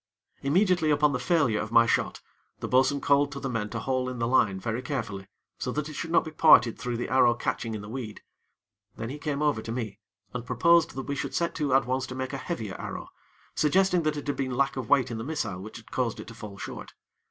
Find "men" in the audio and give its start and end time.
3.51-3.69